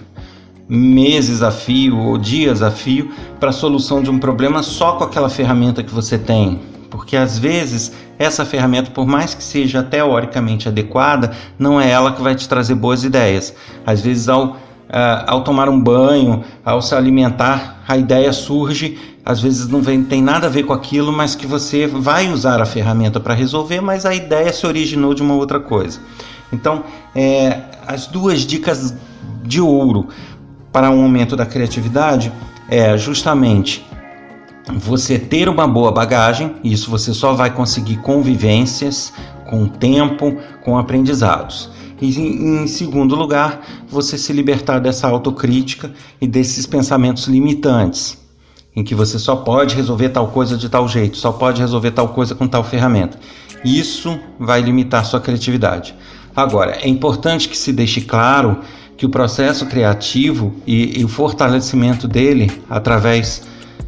meses 0.69 1.43
a 1.43 1.51
fio 1.51 1.99
ou 1.99 2.19
dias 2.19 2.63
a 2.63 2.71
fio 2.71 3.11
para 3.41 3.51
a 3.51 3.53
solução 3.53 4.03
de 4.03 4.11
um 4.11 4.19
problema 4.19 4.63
só 4.63 4.93
com 4.93 5.05
aquela 5.05 5.31
ferramenta 5.31 5.83
que 5.83 5.93
você 5.93 6.19
tem. 6.19 6.61
Porque 6.91 7.17
às 7.17 7.39
vezes 7.39 7.93
essa 8.19 8.45
ferramenta, 8.45 8.91
por 8.91 9.07
mais 9.07 9.35
que 9.35 9.43
seja 9.43 9.83
teoricamente 9.83 10.69
adequada, 10.69 11.33
não 11.59 11.81
é 11.81 11.91
ela 11.91 12.13
que 12.13 12.21
vai 12.21 12.35
te 12.35 12.49
trazer 12.49 12.75
boas 12.75 13.05
ideias. 13.05 13.55
Às 13.87 14.01
vezes, 14.01 14.29
ao, 14.29 14.57
uh, 14.89 15.25
ao 15.27 15.43
tomar 15.43 15.69
um 15.69 15.81
banho, 15.81 16.45
ao 16.65 16.81
se 16.83 16.95
alimentar, 16.95 17.83
a 17.87 17.97
ideia 17.97 18.33
surge, 18.33 18.99
às 19.25 19.41
vezes 19.41 19.69
não 19.69 19.83
vem, 19.83 20.03
tem 20.05 20.23
nada 20.23 20.47
a 20.47 20.51
ver 20.51 20.65
com 20.65 20.73
aquilo, 20.73 21.13
mas 21.13 21.35
que 21.35 21.47
você 21.47 21.87
vai 21.87 22.31
usar 22.31 22.61
a 22.61 22.67
ferramenta 22.67 23.21
para 23.21 23.35
resolver, 23.35 23.81
mas 23.81 24.07
a 24.07 24.15
ideia 24.15 24.53
se 24.53 24.67
originou 24.67 25.15
de 25.15 25.23
uma 25.23 25.35
outra 25.35 25.61
coisa. 25.61 26.01
Então, 26.53 26.85
é, 27.15 27.61
as 27.87 28.07
duas 28.07 28.41
dicas 28.41 28.95
de 29.45 29.61
ouro 29.61 30.09
para 30.73 30.91
um 30.91 31.03
aumento 31.03 31.37
da 31.37 31.47
criatividade 31.47 32.33
é 32.71 32.97
justamente 32.97 33.87
você 34.75 35.19
ter 35.19 35.49
uma 35.49 35.67
boa 35.67 35.91
bagagem, 35.91 36.57
isso 36.63 36.91
você 36.91 37.15
só 37.15 37.33
vai 37.33 37.51
conseguir 37.51 37.97
com 37.99 38.23
vivências, 38.23 39.13
com 39.49 39.67
tempo, 39.67 40.37
com 40.63 40.77
aprendizados. 40.77 41.71
E 42.01 42.19
em 42.19 42.67
segundo 42.67 43.15
lugar, 43.15 43.61
você 43.89 44.17
se 44.17 44.33
libertar 44.33 44.79
dessa 44.79 45.09
autocrítica 45.09 45.93
e 46.21 46.27
desses 46.27 46.67
pensamentos 46.67 47.27
limitantes, 47.27 48.19
em 48.75 48.85
que 48.85 48.95
você 48.95 49.19
só 49.19 49.37
pode 49.37 49.75
resolver 49.75 50.11
tal 50.11 50.29
coisa 50.29 50.57
de 50.57 50.69
tal 50.69 50.87
jeito, 50.87 51.17
só 51.17 51.33
pode 51.33 51.61
resolver 51.61 51.91
tal 51.91 52.09
coisa 52.09 52.35
com 52.35 52.47
tal 52.47 52.63
ferramenta. 52.63 53.19
Isso 53.65 54.19
vai 54.39 54.61
limitar 54.61 55.05
sua 55.05 55.21
criatividade. 55.21 55.95
Agora, 56.35 56.79
é 56.81 56.89
importante 56.89 57.49
que 57.49 57.59
se 57.59 57.73
deixe 57.73 58.01
claro 58.03 58.59
que 58.97 59.05
o 59.05 59.09
processo 59.09 59.67
criativo 59.67 60.55
e, 60.67 61.01
e 61.01 61.05
o 61.05 61.09
fortalecimento 61.09 62.07
dele 62.07 62.51
através 62.71 63.43